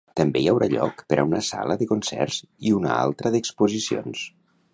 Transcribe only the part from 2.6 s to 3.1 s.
i una